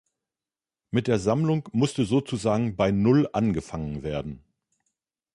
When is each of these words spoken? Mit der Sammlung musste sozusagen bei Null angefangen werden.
Mit 0.89 1.05
der 1.05 1.19
Sammlung 1.19 1.69
musste 1.73 2.05
sozusagen 2.05 2.75
bei 2.75 2.89
Null 2.89 3.29
angefangen 3.33 4.01
werden. 4.01 4.43